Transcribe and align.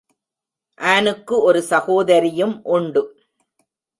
ஆனுக்கு 0.77 1.41
ஒரு 1.41 1.61
சோதரியும் 1.69 2.63
உண்டு. 2.63 3.03